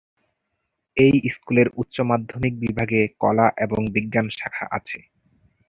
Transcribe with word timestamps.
এই 0.97 1.15
স্কুলের 1.29 1.67
উচ্চ 1.75 1.95
মাধ্যমিক 2.01 2.53
বিভাগে 2.59 3.01
কলা 3.21 3.47
এবং 3.57 3.81
বিজ্ঞান 3.93 4.27
শাখা 4.29 4.65
আছে। 4.71 4.99